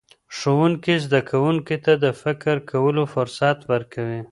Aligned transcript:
ښوونکی 0.37 0.95
زدهکوونکي 1.05 1.77
ته 1.85 1.93
د 2.03 2.05
فکر 2.21 2.55
کولو 2.71 3.03
فرصت 3.13 3.57
ورکوي. 3.71 4.19